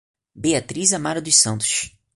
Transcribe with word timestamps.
Beatriz 0.33 0.93
Amaro 0.93 1.21
dos 1.21 1.35
Santos 1.35 1.91